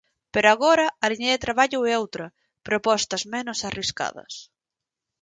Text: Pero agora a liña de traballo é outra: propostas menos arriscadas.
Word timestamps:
Pero 0.33 0.47
agora 0.49 0.85
a 1.03 1.05
liña 1.11 1.33
de 1.35 1.43
traballo 1.45 1.79
é 1.91 1.93
outra: 2.03 2.25
propostas 2.67 3.23
menos 3.33 3.59
arriscadas. 3.69 4.33